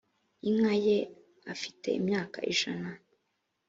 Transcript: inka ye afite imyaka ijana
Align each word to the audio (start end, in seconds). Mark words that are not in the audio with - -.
inka 0.49 0.73
ye 0.85 0.97
afite 1.53 1.87
imyaka 1.99 2.37
ijana 2.51 2.89